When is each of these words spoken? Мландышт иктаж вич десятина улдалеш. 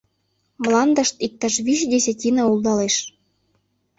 Мландышт 0.63 1.15
иктаж 1.25 1.55
вич 1.65 1.79
десятина 1.93 2.43
улдалеш. 2.51 2.95